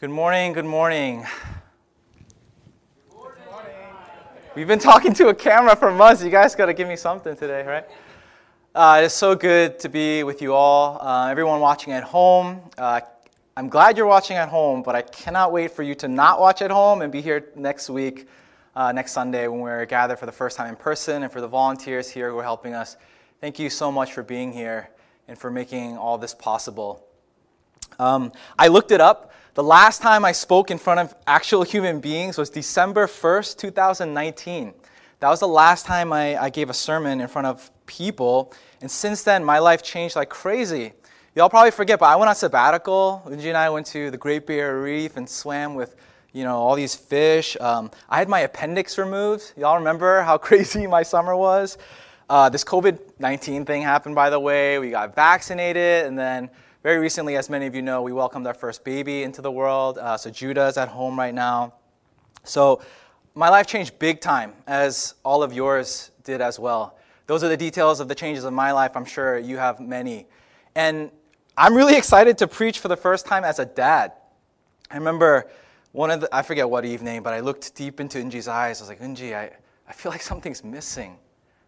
[0.00, 1.26] Good morning, good morning.
[4.54, 6.24] We've been talking to a camera for months.
[6.24, 7.84] You guys got to give me something today, right?
[8.74, 10.98] Uh, it's so good to be with you all.
[11.06, 13.02] Uh, everyone watching at home, uh,
[13.58, 16.62] I'm glad you're watching at home, but I cannot wait for you to not watch
[16.62, 18.26] at home and be here next week,
[18.74, 21.46] uh, next Sunday, when we're gathered for the first time in person, and for the
[21.46, 22.96] volunteers here who are helping us.
[23.42, 24.88] Thank you so much for being here
[25.28, 27.06] and for making all this possible.
[28.00, 29.30] Um, I looked it up.
[29.52, 34.72] The last time I spoke in front of actual human beings was December 1st, 2019.
[35.18, 38.54] That was the last time I, I gave a sermon in front of people.
[38.80, 40.94] And since then, my life changed like crazy.
[41.36, 43.22] Y'all probably forget, but I went on sabbatical.
[43.26, 45.94] Unji and I went to the Great Barrier Reef and swam with,
[46.32, 47.54] you know, all these fish.
[47.60, 49.52] Um, I had my appendix removed.
[49.58, 51.76] Y'all remember how crazy my summer was?
[52.30, 54.78] Uh, this COVID 19 thing happened, by the way.
[54.78, 56.48] We got vaccinated, and then
[56.82, 59.98] very recently, as many of you know, we welcomed our first baby into the world.
[59.98, 61.74] Uh, so Judah is at home right now.
[62.42, 62.80] So
[63.34, 66.96] my life changed big time, as all of yours did as well.
[67.26, 68.92] Those are the details of the changes of my life.
[68.96, 70.26] I'm sure you have many.
[70.74, 71.10] And
[71.54, 74.12] I'm really excited to preach for the first time as a dad.
[74.90, 75.50] I remember
[75.92, 78.80] one of the, I forget what evening, but I looked deep into Unji's eyes.
[78.80, 79.50] I was like, Unji, I,
[79.86, 81.18] I feel like something's missing.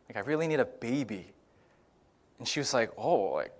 [0.08, 1.32] Like, I really need a baby.
[2.38, 3.52] And she was like, Oh, like,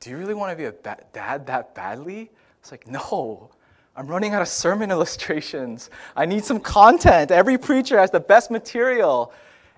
[0.00, 2.30] do you really want to be a ba- dad that badly?
[2.60, 3.50] It's like, no.
[3.96, 5.90] I'm running out of sermon illustrations.
[6.16, 7.30] I need some content.
[7.30, 9.32] Every preacher has the best material.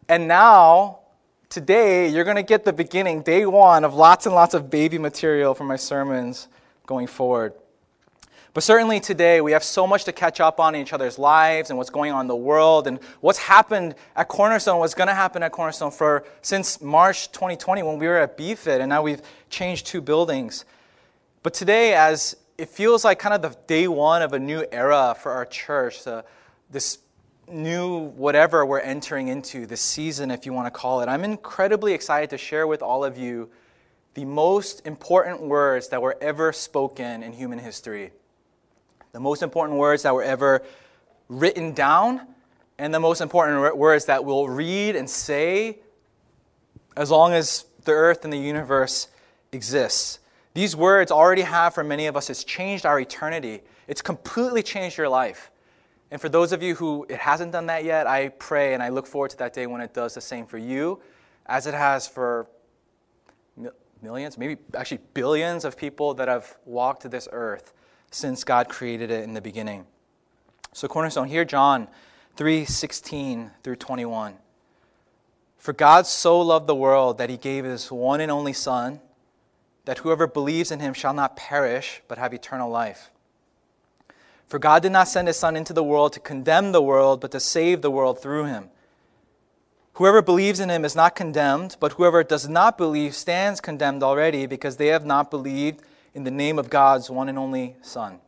[0.09, 1.01] And now,
[1.48, 4.98] today, you're going to get the beginning, day one, of lots and lots of baby
[4.98, 6.48] material for my sermons
[6.87, 7.55] going forward.
[8.53, 11.70] But certainly today, we have so much to catch up on in each other's lives
[11.70, 15.15] and what's going on in the world and what's happened at Cornerstone, what's going to
[15.15, 19.23] happen at Cornerstone for since March 2020 when we were at BFIT, and now we've
[19.51, 20.65] changed two buildings.
[21.45, 25.17] But today, as it feels like kind of the day one of a new era
[25.20, 26.25] for our church, the,
[26.70, 26.98] this
[27.48, 31.92] new whatever we're entering into, this season, if you want to call it, I'm incredibly
[31.92, 33.48] excited to share with all of you
[34.14, 38.11] the most important words that were ever spoken in human history
[39.13, 40.63] the most important words that were ever
[41.29, 42.27] written down,
[42.79, 45.79] and the most important words that we'll read and say
[46.97, 49.09] as long as the earth and the universe
[49.53, 50.19] exists.
[50.55, 53.61] These words already have, for many of us, it's changed our eternity.
[53.87, 55.51] It's completely changed your life.
[56.11, 58.89] And for those of you who it hasn't done that yet, I pray and I
[58.89, 61.01] look forward to that day when it does the same for you,
[61.47, 62.47] as it has for
[64.03, 67.75] millions, maybe actually billions of people that have walked this earth
[68.11, 69.87] since God created it in the beginning.
[70.73, 71.89] So, Cornerstone, here, John
[72.37, 74.35] 3 16 through 21.
[75.59, 79.01] For God so loved the world that he gave his one and only Son,
[79.85, 83.11] that whoever believes in him shall not perish, but have eternal life.
[84.47, 87.31] For God did not send his Son into the world to condemn the world, but
[87.33, 88.71] to save the world through him.
[89.95, 94.47] Whoever believes in him is not condemned, but whoever does not believe stands condemned already,
[94.47, 95.83] because they have not believed
[96.15, 98.21] in the name of God's one and only Son.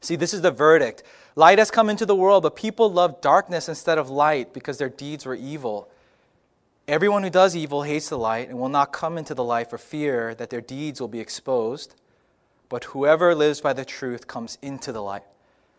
[0.00, 1.02] See, this is the verdict.
[1.34, 4.88] Light has come into the world, but people love darkness instead of light because their
[4.88, 5.88] deeds were evil.
[6.86, 9.78] Everyone who does evil hates the light and will not come into the light for
[9.78, 11.94] fear that their deeds will be exposed.
[12.68, 15.22] But whoever lives by the truth comes into the light,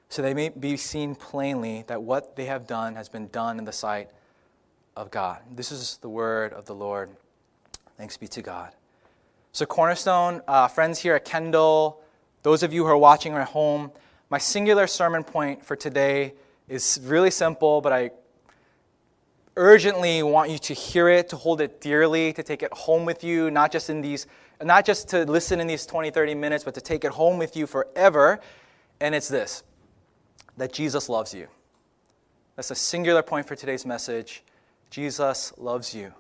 [0.10, 3.66] so they may be seen plainly that what they have done has been done in
[3.66, 4.10] the sight
[4.96, 5.40] of God.
[5.52, 7.10] This is the word of the Lord.
[7.98, 8.74] Thanks be to God.
[9.52, 12.04] So, Cornerstone, uh, friends here at Kendall,
[12.44, 13.92] those of you who are watching at home,
[14.30, 16.34] my singular sermon point for today
[16.68, 18.12] is really simple, but I
[19.56, 23.24] urgently want you to hear it, to hold it dearly, to take it home with
[23.24, 24.28] you, not just in these
[24.62, 27.56] not just to listen in these 20, 30 minutes, but to take it home with
[27.56, 28.42] you forever.
[29.00, 29.64] And it's this
[30.58, 31.48] that Jesus loves you.
[32.56, 34.44] That's a singular point for today's message.
[34.90, 36.14] Jesus loves you.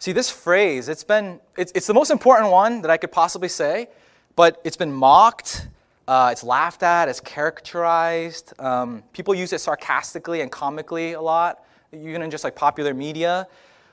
[0.00, 3.50] See, this phrase, it's been, it's, it's the most important one that I could possibly
[3.50, 3.90] say,
[4.34, 5.68] but it's been mocked,
[6.08, 8.42] uh, it's laughed at, it's caricatured.
[8.58, 13.46] Um, people use it sarcastically and comically a lot, even in just like popular media.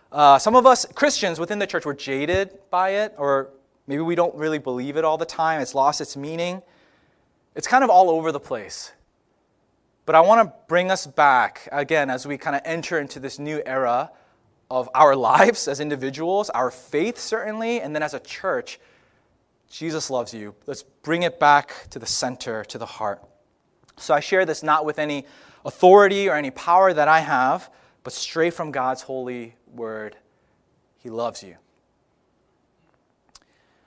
[0.10, 3.50] Uh, some of us Christians within the church were jaded by it, or
[3.86, 5.60] maybe we don't really believe it all the time.
[5.60, 6.62] It's lost its meaning.
[7.54, 8.94] It's kind of all over the place.
[10.06, 13.40] But I want to bring us back again as we kind of enter into this
[13.40, 14.10] new era
[14.70, 18.80] of our lives as individuals, our faith certainly, and then as a church,
[19.70, 20.56] Jesus loves you.
[20.66, 23.24] Let's bring it back to the center, to the heart.
[23.98, 25.26] So I share this not with any
[25.66, 27.70] authority or any power that I have,
[28.04, 30.16] but straight from God's holy word.
[31.00, 31.56] He loves you.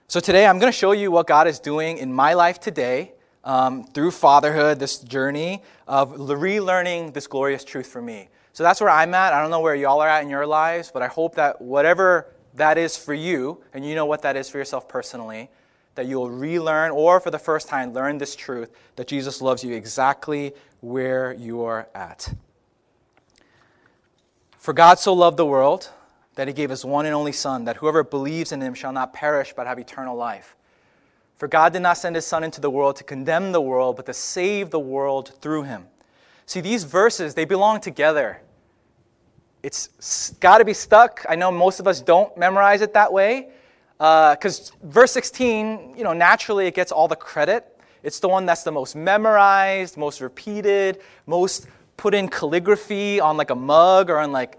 [0.08, 3.12] So today I'm going to show you what God is doing in my life today
[3.44, 8.28] um, through fatherhood, this journey of relearning this glorious truth for me.
[8.60, 9.32] So that's where I'm at.
[9.32, 12.26] I don't know where y'all are at in your lives, but I hope that whatever
[12.56, 15.48] that is for you, and you know what that is for yourself personally,
[15.94, 19.74] that you'll relearn or for the first time learn this truth that Jesus loves you
[19.74, 20.52] exactly
[20.82, 22.34] where you are at.
[24.58, 25.88] For God so loved the world
[26.34, 29.14] that he gave his one and only Son, that whoever believes in him shall not
[29.14, 30.54] perish but have eternal life.
[31.38, 34.04] For God did not send his Son into the world to condemn the world, but
[34.04, 35.86] to save the world through him.
[36.44, 38.42] See, these verses, they belong together.
[39.62, 41.24] It's got to be stuck.
[41.28, 43.48] I know most of us don't memorize it that way.
[43.98, 47.66] Because uh, verse 16, you know, naturally it gets all the credit.
[48.02, 51.66] It's the one that's the most memorized, most repeated, most
[51.98, 54.58] put in calligraphy on like a mug or on like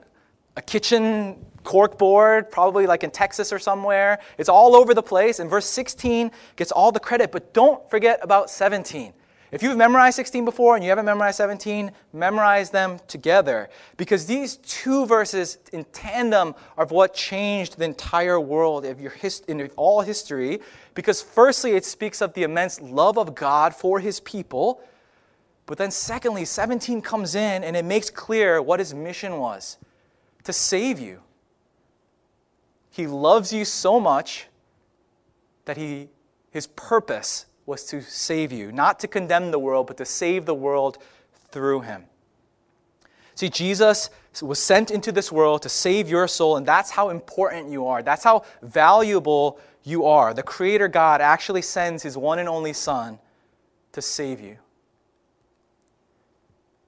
[0.57, 4.19] a kitchen cork board, probably like in Texas or somewhere.
[4.37, 5.39] It's all over the place.
[5.39, 9.13] And verse 16 gets all the credit, but don't forget about 17.
[9.51, 13.69] If you've memorized 16 before and you haven't memorized 17, memorize them together.
[13.97, 19.49] Because these two verses in tandem are what changed the entire world of your hist-
[19.49, 20.61] in all history.
[20.93, 24.81] Because firstly, it speaks of the immense love of God for his people.
[25.65, 29.77] But then secondly, 17 comes in and it makes clear what his mission was
[30.45, 31.21] to save you.
[32.89, 34.47] He loves you so much
[35.65, 36.07] that he,
[36.51, 40.53] his purpose was to save you, not to condemn the world, but to save the
[40.53, 40.97] world
[41.51, 42.05] through him.
[43.35, 44.09] See, Jesus
[44.41, 48.03] was sent into this world to save your soul, and that's how important you are.
[48.03, 50.33] That's how valuable you are.
[50.33, 53.19] The Creator God actually sends His one and only Son
[53.93, 54.57] to save you.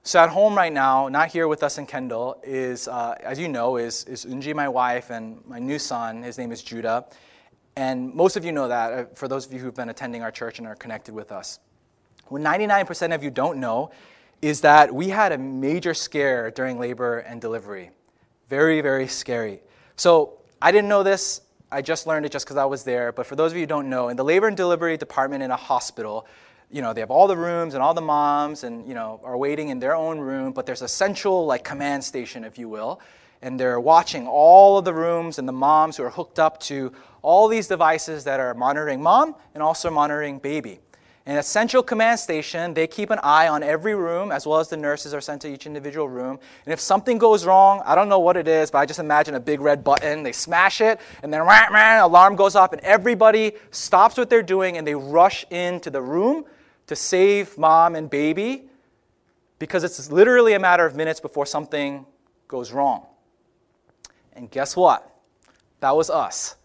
[0.06, 3.48] So at home right now, not here with us in Kendall, is, uh, as you
[3.48, 6.22] know, is, is Unji, my wife, and my new son.
[6.22, 7.06] His name is Judah.
[7.76, 10.30] And most of you know that, uh, for those of you who've been attending our
[10.30, 11.58] church and are connected with us.
[12.28, 13.90] What 99% of you don't know
[14.40, 17.90] is that we had a major scare during labor and delivery.
[18.48, 19.60] Very, very scary.
[19.96, 21.40] So I didn't know this.
[21.72, 23.10] I just learned it just because I was there.
[23.10, 25.50] But for those of you who don't know, in the labor and delivery department in
[25.50, 26.26] a hospital,
[26.70, 29.36] you know, they have all the rooms and all the moms and, you know, are
[29.36, 33.00] waiting in their own room, but there's a central, like, command station, if you will.
[33.44, 36.94] And they're watching all of the rooms and the moms who are hooked up to
[37.20, 40.80] all these devices that are monitoring mom and also monitoring baby.
[41.26, 44.68] In a central command station, they keep an eye on every room, as well as
[44.68, 46.38] the nurses are sent to each individual room.
[46.64, 49.34] And if something goes wrong, I don't know what it is, but I just imagine
[49.34, 50.22] a big red button.
[50.22, 54.42] They smash it, and then rah, rah, alarm goes off, and everybody stops what they're
[54.42, 56.46] doing and they rush into the room
[56.86, 58.70] to save mom and baby
[59.58, 62.06] because it's literally a matter of minutes before something
[62.48, 63.06] goes wrong.
[64.34, 65.10] And guess what?
[65.80, 66.56] That was us.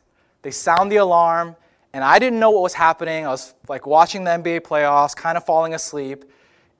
[0.42, 1.56] They sound the alarm,
[1.94, 3.26] and I didn't know what was happening.
[3.26, 6.26] I was like watching the NBA playoffs, kind of falling asleep,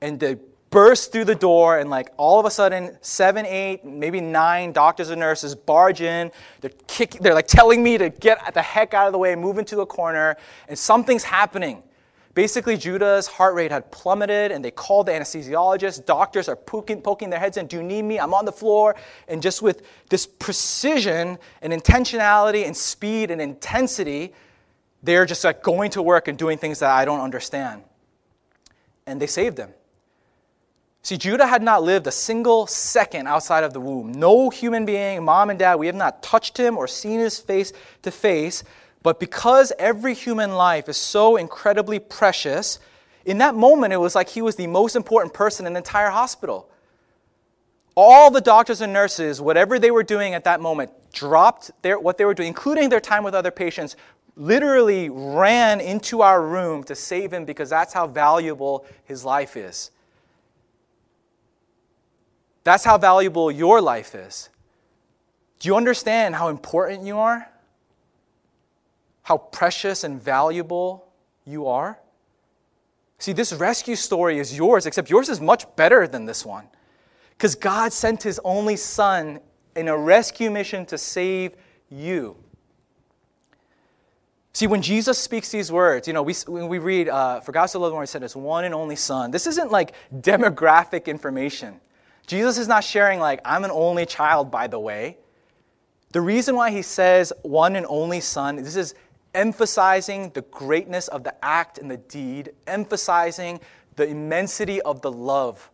[0.00, 0.36] and they
[0.70, 5.10] burst through the door, and like all of a sudden, seven, eight, maybe nine doctors
[5.10, 6.30] and nurses barge in.
[6.60, 9.58] They're kicking, they're like telling me to get the heck out of the way, move
[9.58, 10.36] into a corner,
[10.68, 11.82] and something's happening.
[12.40, 16.06] Basically, Judah's heart rate had plummeted, and they called the anesthesiologist.
[16.06, 17.66] Doctors are poking, poking their heads in.
[17.66, 18.18] Do you need me?
[18.18, 18.96] I'm on the floor.
[19.28, 24.32] And just with this precision and intentionality and speed and intensity,
[25.02, 27.82] they're just like going to work and doing things that I don't understand.
[29.06, 29.74] And they saved him.
[31.02, 34.12] See, Judah had not lived a single second outside of the womb.
[34.12, 37.74] No human being, mom and dad, we have not touched him or seen his face
[38.00, 38.64] to face.
[39.02, 42.78] But because every human life is so incredibly precious,
[43.24, 46.10] in that moment, it was like he was the most important person in the entire
[46.10, 46.68] hospital.
[47.94, 52.18] All the doctors and nurses, whatever they were doing at that moment, dropped their, what
[52.18, 53.96] they were doing, including their time with other patients,
[54.36, 59.90] literally ran into our room to save him because that's how valuable his life is.
[62.64, 64.48] That's how valuable your life is.
[65.58, 67.50] Do you understand how important you are?
[69.30, 71.06] How precious and valuable
[71.44, 72.00] you are?
[73.20, 76.66] See, this rescue story is yours, except yours is much better than this one.
[77.38, 79.38] Because God sent his only son
[79.76, 81.52] in a rescue mission to save
[81.88, 82.38] you.
[84.52, 87.66] See, when Jesus speaks these words, you know, we, when we read, uh, For God
[87.66, 89.30] so loved the world, he sent his one and only son.
[89.30, 91.80] This isn't like demographic information.
[92.26, 95.18] Jesus is not sharing, like, I'm an only child, by the way.
[96.10, 98.96] The reason why he says one and only son, this is
[99.34, 103.60] emphasizing the greatness of the act and the deed, emphasizing
[103.96, 105.70] the immensity of the love,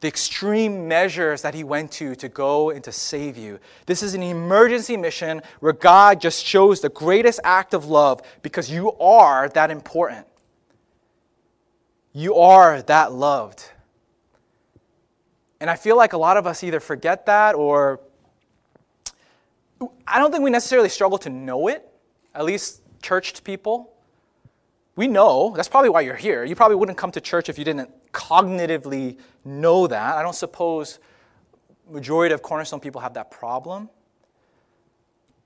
[0.00, 3.58] the extreme measures that he went to to go and to save you.
[3.86, 8.70] This is an emergency mission where God just shows the greatest act of love because
[8.70, 10.26] you are that important.
[12.12, 13.64] You are that loved.
[15.60, 18.00] And I feel like a lot of us either forget that or
[20.06, 21.89] I don't think we necessarily struggle to know it,
[22.34, 23.92] at least churched people.
[24.96, 26.44] We know, that's probably why you're here.
[26.44, 30.16] You probably wouldn't come to church if you didn't cognitively know that.
[30.16, 30.98] I don't suppose
[31.88, 33.88] majority of cornerstone people have that problem.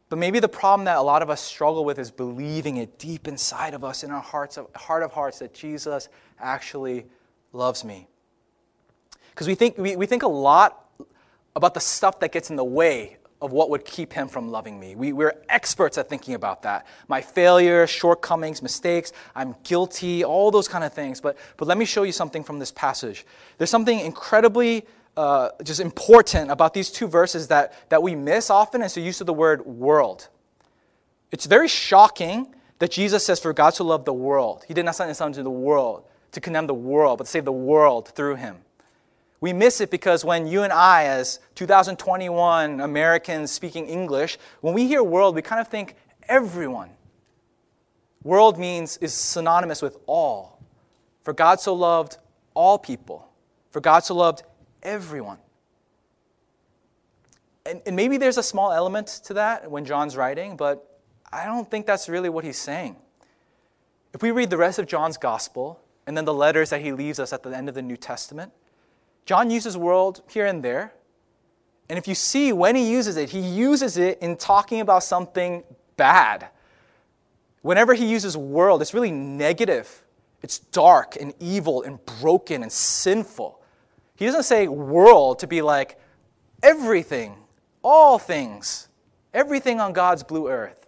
[0.08, 3.26] But maybe the problem that a lot of us struggle with is believing it deep
[3.26, 7.06] inside of us in our hearts of, heart of hearts that Jesus actually
[7.52, 8.06] loves me.
[9.30, 10.84] Because we think, we, we think a lot
[11.56, 14.80] about the stuff that gets in the way of what would keep him from loving
[14.80, 14.96] me.
[14.96, 16.86] We, we're experts at thinking about that.
[17.08, 21.20] My failures, shortcomings, mistakes, I'm guilty, all those kind of things.
[21.20, 23.26] But, but let me show you something from this passage.
[23.58, 28.80] There's something incredibly uh, just important about these two verses that, that we miss often
[28.80, 30.28] is the use of the word world.
[31.30, 34.64] It's very shocking that Jesus says, For God to love the world.
[34.66, 37.44] He did not send his son to the world to condemn the world, but save
[37.44, 38.63] the world through him.
[39.40, 44.86] We miss it because when you and I, as 2021 Americans speaking English, when we
[44.86, 45.96] hear world, we kind of think
[46.28, 46.90] everyone.
[48.22, 50.58] World means is synonymous with all.
[51.22, 52.18] For God so loved
[52.54, 53.28] all people.
[53.70, 54.42] For God so loved
[54.82, 55.38] everyone.
[57.66, 61.00] And, and maybe there's a small element to that when John's writing, but
[61.32, 62.96] I don't think that's really what he's saying.
[64.12, 67.18] If we read the rest of John's gospel and then the letters that he leaves
[67.18, 68.52] us at the end of the New Testament,
[69.26, 70.92] John uses world here and there.
[71.88, 75.64] And if you see when he uses it, he uses it in talking about something
[75.96, 76.48] bad.
[77.62, 80.02] Whenever he uses world, it's really negative.
[80.42, 83.60] It's dark and evil and broken and sinful.
[84.16, 85.98] He doesn't say world to be like
[86.62, 87.36] everything,
[87.82, 88.88] all things,
[89.32, 90.86] everything on God's blue earth.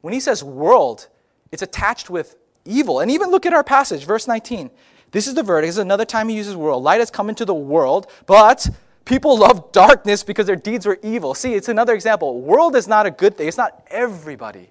[0.00, 1.08] When he says world,
[1.50, 3.00] it's attached with evil.
[3.00, 4.70] And even look at our passage, verse 19.
[5.14, 5.68] This is the verdict.
[5.68, 6.82] This is another time he uses world.
[6.82, 8.68] Light has come into the world, but
[9.04, 11.34] people love darkness because their deeds were evil.
[11.34, 12.40] See, it's another example.
[12.40, 14.70] World is not a good thing, it's not everybody.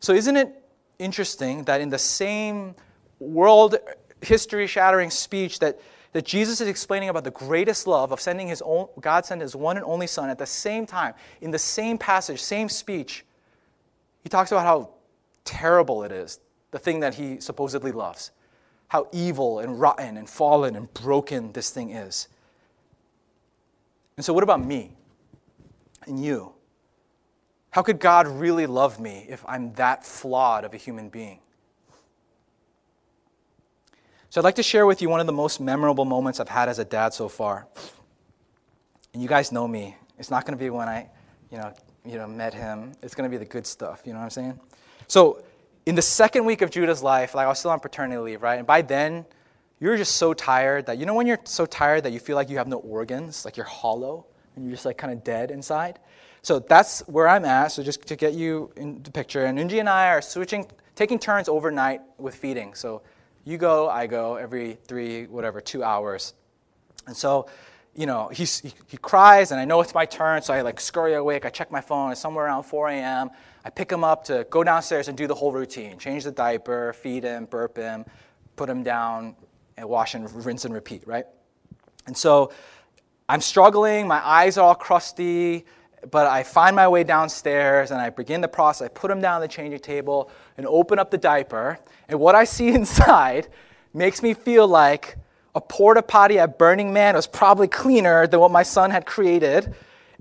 [0.00, 0.54] So, isn't it
[0.98, 2.74] interesting that in the same
[3.18, 3.76] world
[4.20, 5.80] history shattering speech that
[6.12, 9.56] that Jesus is explaining about the greatest love of sending his own, God sent his
[9.56, 13.24] one and only Son at the same time, in the same passage, same speech.
[14.22, 14.90] He talks about how
[15.44, 18.30] terrible it is, the thing that he supposedly loves,
[18.88, 22.28] how evil and rotten and fallen and broken this thing is.
[24.16, 24.96] And so, what about me
[26.06, 26.52] and you?
[27.70, 31.38] How could God really love me if I'm that flawed of a human being?
[34.30, 36.68] So I'd like to share with you one of the most memorable moments I've had
[36.68, 37.66] as a dad so far.
[39.14, 39.96] And you guys know me.
[40.18, 41.08] It's not going to be when I,
[41.50, 41.72] you know,
[42.04, 42.92] you know, met him.
[43.02, 44.02] It's going to be the good stuff.
[44.04, 44.60] You know what I'm saying?
[45.06, 45.42] So
[45.88, 48.58] in the second week of Judah's life, like I was still on paternity leave, right?
[48.58, 49.24] And by then,
[49.80, 52.50] you're just so tired that you know when you're so tired that you feel like
[52.50, 55.98] you have no organs, like you're hollow and you're just like kind of dead inside.
[56.42, 57.68] So that's where I'm at.
[57.72, 61.18] So just to get you in the picture, and Unji and I are switching, taking
[61.18, 62.74] turns overnight with feeding.
[62.74, 63.00] So
[63.46, 66.34] you go, I go, every three, whatever, two hours.
[67.06, 67.48] And so,
[67.94, 71.14] you know, he, he cries, and I know it's my turn, so I like scurry
[71.14, 71.46] awake.
[71.46, 72.12] I check my phone.
[72.12, 73.30] It's somewhere around 4 a.m.
[73.68, 76.94] I pick him up to go downstairs and do the whole routine change the diaper,
[76.94, 78.06] feed him, burp him,
[78.56, 79.36] put him down,
[79.76, 81.26] and wash and rinse and repeat, right?
[82.06, 82.50] And so
[83.28, 84.08] I'm struggling.
[84.08, 85.66] My eyes are all crusty
[86.10, 88.86] but I find my way downstairs and I begin the process.
[88.86, 91.78] I put him down on the changing table and open up the diaper.
[92.08, 93.48] And what I see inside
[93.92, 95.16] makes me feel like
[95.54, 99.74] a porta potty at Burning Man was probably cleaner than what my son had created.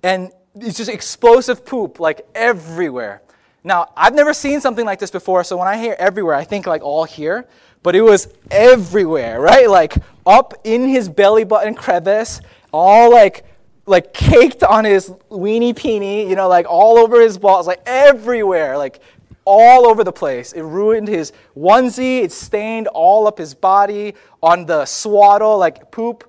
[0.03, 3.21] And it's just explosive poop like everywhere.
[3.67, 6.67] Now, I've never seen something like this before, so when I hear everywhere, I think
[6.67, 7.45] like all here,
[7.83, 9.69] but it was everywhere, right?
[9.69, 9.93] Like
[10.25, 12.39] up in his belly button crevice,
[12.71, 13.43] all like
[13.85, 18.77] like caked on his weenie peenie, you know, like all over his balls, like everywhere,
[18.77, 19.01] like
[19.43, 20.53] all over the place.
[20.53, 26.23] It ruined his onesie, it stained all up his body, on the swaddle, like poop,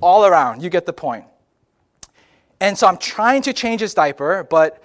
[0.00, 0.60] all around.
[0.60, 1.24] You get the point.
[2.60, 4.82] And so I'm trying to change his diaper, but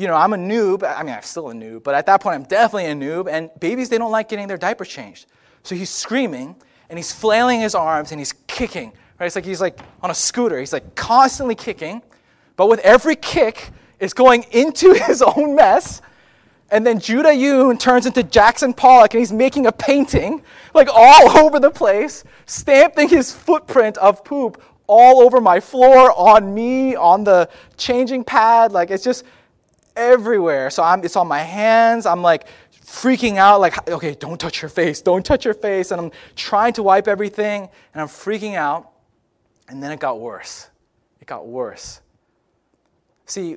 [0.00, 0.82] you know, I'm a noob.
[0.82, 3.28] I mean, I'm still a noob, but at that point, I'm definitely a noob.
[3.30, 5.26] And babies, they don't like getting their diapers changed.
[5.62, 6.56] So he's screaming
[6.88, 9.26] and he's flailing his arms and he's kicking Right?
[9.26, 10.58] It's like he's like on a scooter.
[10.58, 12.00] He's like constantly kicking,
[12.56, 16.00] but with every kick, it's going into his own mess.
[16.70, 20.42] And then Judah Yoon turns into Jackson Pollock and he's making a painting
[20.72, 26.52] like all over the place, stamping his footprint of poop all over my floor, on
[26.54, 28.72] me, on the changing pad.
[28.72, 29.24] Like it's just
[30.00, 30.70] everywhere.
[30.70, 32.06] So I'm, it's on my hands.
[32.06, 32.46] I'm like
[32.84, 35.90] freaking out, like, okay, don't touch your face, don't touch your face.
[35.90, 38.90] And I'm trying to wipe everything, and I'm freaking out.
[39.68, 40.68] And then it got worse.
[41.20, 42.00] It got worse.
[43.26, 43.56] See,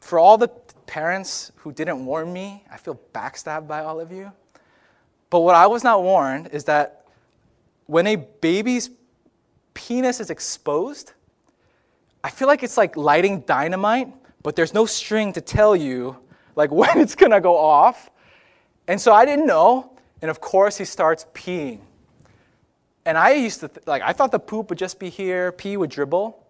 [0.00, 0.48] for all the
[0.86, 4.30] parents who didn't warn me, I feel backstabbed by all of you.
[5.30, 7.06] But what I was not warned is that
[7.86, 8.90] when a baby's
[9.72, 11.12] penis is exposed,
[12.22, 14.08] I feel like it's like lighting dynamite,
[14.42, 16.16] but there's no string to tell you
[16.56, 18.10] like when it's gonna go off.
[18.86, 19.92] And so I didn't know,
[20.22, 21.80] and of course he starts peeing.
[23.04, 25.76] And I used to th- like I thought the poop would just be here, pee
[25.76, 26.46] would dribble.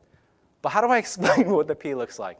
[0.63, 2.39] But how do I explain what the pee looks like?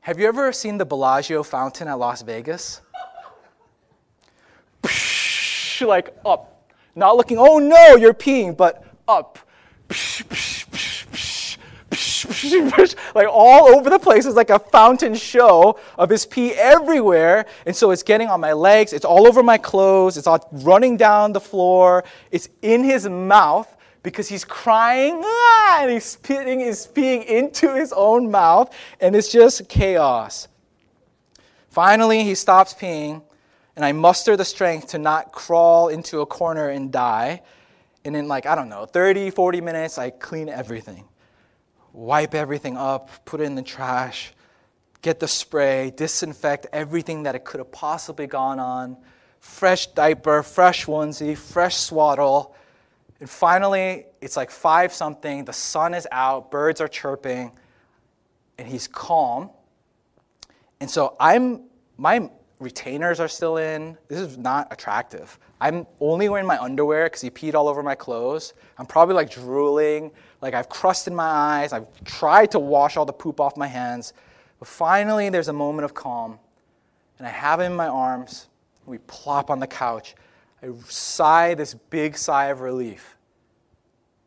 [0.00, 2.80] Have you ever seen the Bellagio fountain at Las Vegas?
[5.80, 9.38] like up, not looking, oh no, you're peeing, but up.
[13.14, 14.26] Like all over the place.
[14.26, 17.46] It's like a fountain show of his pee everywhere.
[17.66, 20.96] And so it's getting on my legs, it's all over my clothes, it's all running
[20.96, 23.72] down the floor, it's in his mouth
[24.06, 29.32] because he's crying ah, and he's spitting his peeing into his own mouth, and it's
[29.32, 30.46] just chaos.
[31.70, 33.20] Finally, he stops peeing,
[33.74, 37.42] and I muster the strength to not crawl into a corner and die.
[38.04, 41.04] And in like, I don't know, 30, 40 minutes, I clean everything.
[41.96, 44.34] Wipe everything up, put it in the trash,
[45.00, 48.98] get the spray, disinfect everything that it could have possibly gone on.
[49.40, 52.54] Fresh diaper, fresh onesie, fresh swaddle.
[53.18, 57.50] And finally, it's like five something, the sun is out, birds are chirping,
[58.58, 59.48] and he's calm.
[60.80, 61.62] And so I'm,
[61.96, 63.96] my retainers are still in.
[64.08, 65.38] This is not attractive.
[65.62, 68.52] I'm only wearing my underwear because he peed all over my clothes.
[68.76, 71.72] I'm probably like drooling, like I've crust in my eyes.
[71.72, 74.12] I've tried to wash all the poop off my hands.
[74.58, 76.38] But finally, there's a moment of calm,
[77.18, 78.48] and I have him in my arms.
[78.86, 80.14] We plop on the couch.
[80.62, 83.16] I sigh this big sigh of relief.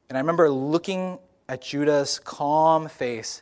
[0.09, 3.41] And I remember looking at Judah's calm face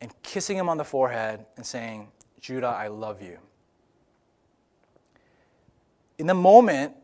[0.00, 2.08] and kissing him on the forehead and saying,
[2.40, 3.38] Judah, I love you.
[6.18, 6.94] In the moment,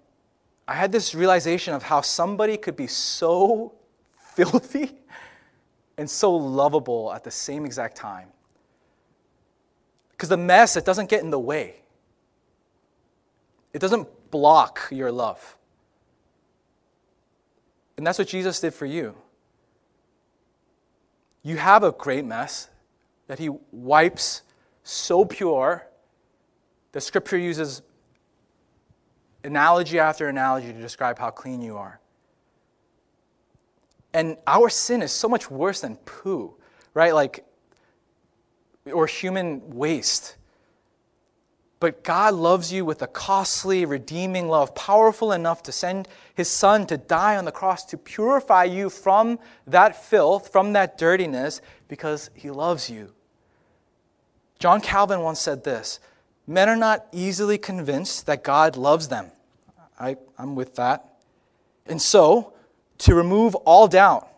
[0.69, 3.75] I had this realization of how somebody could be so
[4.37, 4.93] filthy
[5.99, 8.29] and so lovable at the same exact time.
[10.11, 11.77] Because the mess, it doesn't get in the way,
[13.73, 15.57] it doesn't block your love.
[17.97, 19.15] And that's what Jesus did for you.
[21.43, 22.69] You have a great mess
[23.27, 24.43] that He wipes
[24.83, 25.87] so pure.
[26.93, 27.83] The scripture uses
[29.45, 32.01] analogy after analogy to describe how clean you are.
[34.17, 36.55] And our sin is so much worse than poo,
[36.95, 37.15] right?
[37.15, 37.45] Like,
[38.91, 40.37] or human waste.
[41.81, 46.87] But God loves you with a costly, redeeming love, powerful enough to send his son
[46.87, 52.31] to die on the cross to purify you from that filth, from that dirtiness, because
[52.33, 53.13] he loves you.
[54.59, 56.01] John Calvin once said this
[56.47, 59.31] Men are not easily convinced that God loves them.
[60.01, 61.19] I, I'm with that.
[61.85, 62.55] And so,
[62.99, 64.29] to remove all doubt,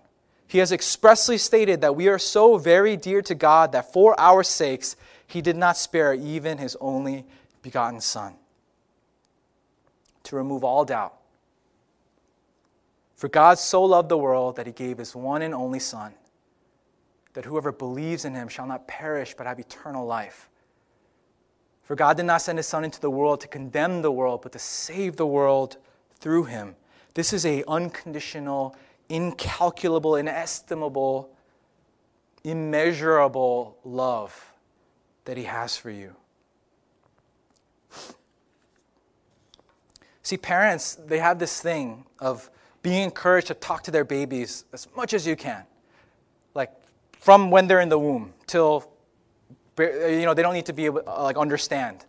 [0.46, 4.42] he has expressly stated that we are so very dear to God that for our
[4.42, 7.26] sakes he did not spare even his only
[7.62, 8.34] begotten Son.
[10.24, 11.14] To remove all doubt.
[13.16, 16.14] For God so loved the world that he gave his one and only Son
[17.38, 20.48] that whoever believes in him shall not perish but have eternal life.
[21.84, 24.50] For God did not send his Son into the world to condemn the world, but
[24.52, 25.76] to save the world
[26.16, 26.74] through him.
[27.14, 28.76] This is a unconditional,
[29.08, 31.30] incalculable, inestimable,
[32.44, 34.52] immeasurable love
[35.24, 36.14] that he has for you.
[40.22, 42.50] See, parents, they have this thing of
[42.82, 45.64] being encouraged to talk to their babies as much as you can.
[46.54, 46.70] Like,
[47.18, 48.90] from when they're in the womb till
[49.78, 52.04] you know they don't need to be able like understand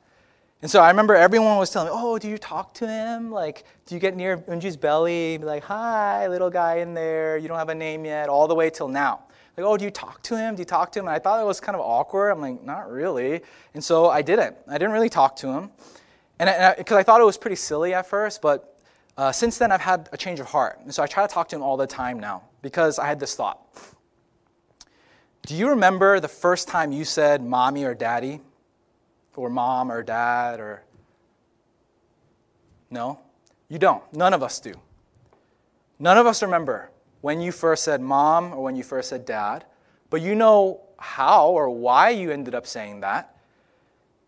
[0.62, 3.32] and so i remember everyone was telling me oh do you talk to him?
[3.32, 5.38] Like do you get near unji's belly?
[5.38, 7.38] Be like hi little guy in there.
[7.38, 8.30] You don't have a name yet.
[8.30, 9.22] All the way till now.
[9.56, 10.56] Like oh do you talk to him?
[10.56, 11.08] Do you talk to him?
[11.08, 12.30] And i thought it was kind of awkward.
[12.32, 13.41] I'm like not really.
[13.74, 14.58] And so i didn't.
[14.67, 15.72] I didn't really talk to him.
[16.39, 18.80] And because I, I, thought it was pretty silly at first but
[19.17, 20.80] uh, since then i've had a change of heart.
[20.84, 23.19] And so i try to talk to him all the time now because i had
[23.19, 23.60] this thought.
[25.43, 28.41] Do you remember the first time you said mommy or daddy?
[29.36, 30.84] Or mom or dad or.
[32.92, 33.20] No?
[33.70, 34.04] You don't.
[34.13, 34.74] None of us do.
[36.00, 36.89] None of us remember
[37.22, 39.65] when you first said mom or when you first said dad,
[40.10, 43.38] but you know how or why you ended up saying that.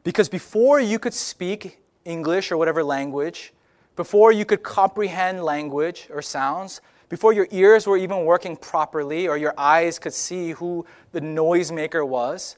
[0.04, 3.54] Because before you could speak English or whatever language,
[3.96, 9.38] before you could comprehend language or sounds, before your ears were even working properly or
[9.38, 12.58] your eyes could see who the noisemaker was,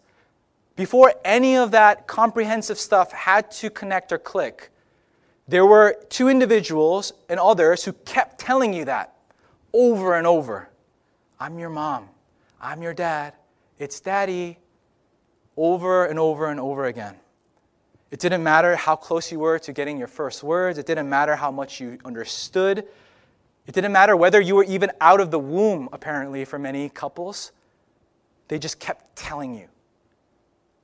[0.76, 4.72] before any of that comprehensive stuff had to connect or click,
[5.48, 9.16] there were two individuals and others who kept telling you that
[9.74, 10.70] over and over.
[11.40, 12.10] I'm your mom.
[12.62, 13.34] I'm your dad.
[13.78, 14.58] It's daddy.
[15.58, 17.16] Over and over and over again.
[18.10, 20.78] It didn't matter how close you were to getting your first words.
[20.78, 22.86] It didn't matter how much you understood.
[23.66, 27.52] It didn't matter whether you were even out of the womb, apparently, for many couples.
[28.48, 29.68] They just kept telling you.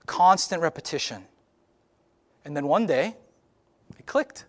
[0.10, 1.24] Constant repetition.
[2.44, 3.16] And then one day,
[4.00, 4.46] it clicked.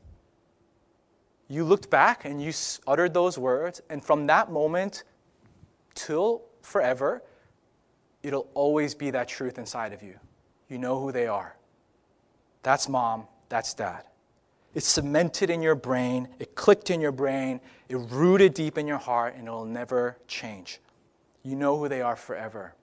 [1.49, 2.51] You looked back and you
[2.87, 5.05] uttered those words, and from that moment
[5.95, 7.23] till forever,
[8.23, 10.15] it'll always be that truth inside of you.
[10.71, 11.55] You know who they are.
[12.63, 14.05] That's mom, that's dad.
[14.75, 18.97] It's cemented in your brain, it clicked in your brain, it rooted deep in your
[18.97, 20.81] heart, and it'll never change.
[21.43, 22.75] You know who they are forever.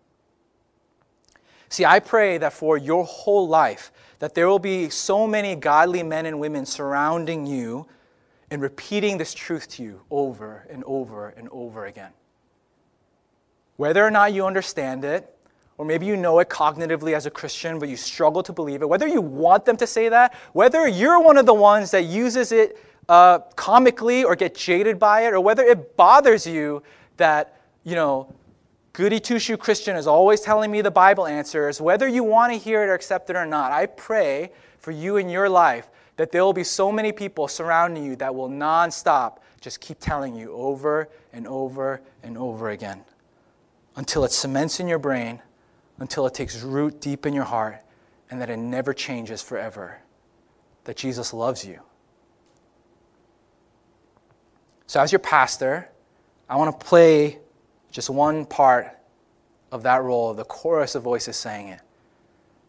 [1.70, 6.04] See, I pray that for your whole life, that there will be so many godly
[6.04, 7.88] men and women surrounding you
[8.50, 12.12] and repeating this truth to you over and over and over again.
[13.76, 15.34] Whether or not you understand it,
[15.78, 18.90] or maybe you know it cognitively as a Christian, but you struggle to believe it,
[18.90, 22.52] whether you want them to say that, whether you're one of the ones that uses
[22.52, 26.82] it uh, comically or get jaded by it, or whether it bothers you
[27.18, 28.34] that, you know,
[28.98, 32.58] goody two shoe Christian is always telling me the Bible answers, whether you want to
[32.58, 36.32] hear it or accept it or not, I pray for you in your life that
[36.32, 40.52] there will be so many people surrounding you that will nonstop just keep telling you
[40.52, 43.04] over and over and over again
[43.98, 45.44] until it cements in your brain
[46.00, 47.84] until it takes root deep in your heart
[48.32, 50.00] and that it never changes forever.
[50.86, 51.82] That Jesus loves you.
[54.88, 55.92] So, as your pastor,
[56.50, 57.38] I want to play
[57.98, 58.96] just one part
[59.72, 61.82] of that role, the chorus of voices saying it.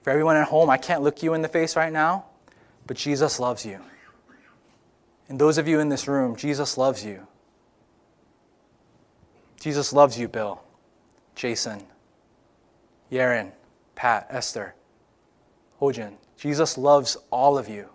[0.01, 2.25] For everyone at home, I can't look you in the face right now,
[2.87, 3.79] but Jesus loves you.
[5.29, 7.27] And those of you in this room, Jesus loves you.
[9.61, 10.63] Jesus loves you, Bill,
[11.35, 11.83] Jason,
[13.13, 13.53] Yaren,
[13.97, 14.75] Pat, Esther,
[15.79, 16.15] Hojin.
[16.39, 17.91] Jesus loves all of you.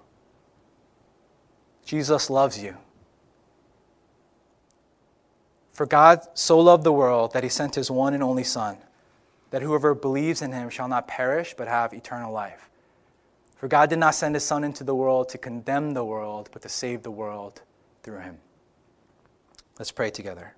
[1.84, 2.78] Jesus loves you.
[5.74, 8.78] For God so loved the world that he sent his one and only Son,
[9.50, 12.70] that whoever believes in him shall not perish but have eternal life.
[13.58, 16.62] For God did not send his Son into the world to condemn the world, but
[16.62, 17.62] to save the world
[18.04, 18.38] through him.
[19.80, 20.54] Let's pray together.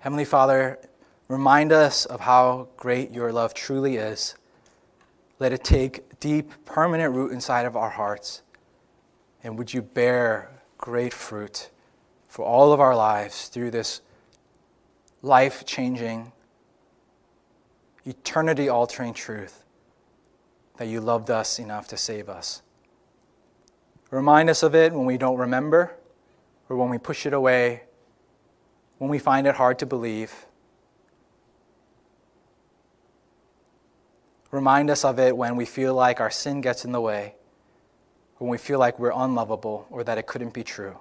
[0.00, 0.78] Heavenly Father,
[1.28, 4.34] remind us of how great your love truly is.
[5.38, 8.42] Let it take deep, permanent root inside of our hearts.
[9.46, 11.70] And would you bear great fruit
[12.26, 14.00] for all of our lives through this
[15.22, 16.32] life changing,
[18.04, 19.62] eternity altering truth
[20.78, 22.62] that you loved us enough to save us.
[24.10, 25.94] Remind us of it when we don't remember
[26.68, 27.84] or when we push it away
[28.98, 30.46] when we find it hard to believe.
[34.50, 37.36] Remind us of it when we feel like our sin gets in the way,
[38.38, 40.98] when we feel like we're unlovable or that it couldn't be true.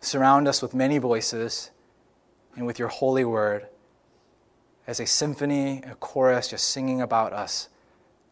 [0.00, 1.70] Surround us with many voices
[2.54, 3.66] and with your holy word
[4.86, 7.68] as a symphony, a chorus just singing about us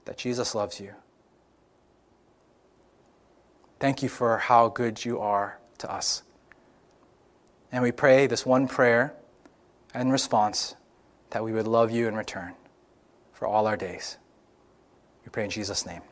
[0.05, 0.93] that Jesus loves you.
[3.81, 6.23] Thank you for how good you are to us.
[7.73, 9.15] And we pray this one prayer
[9.93, 10.77] and response
[11.31, 12.55] that we would love you in return
[13.33, 14.17] for all our days.
[15.25, 16.03] We pray in Jesus' name.